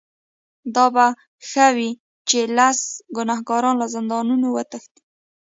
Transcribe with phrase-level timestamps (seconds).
[0.75, 1.05] دا به
[1.49, 1.91] ښه وي
[2.29, 2.79] چې لس
[3.17, 5.01] ګناهکاران له زندانه وتښتي.